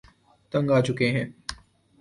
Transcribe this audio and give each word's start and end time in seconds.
تنگ 0.53 0.69
آچکے 0.77 1.07
ہیں 1.11 1.25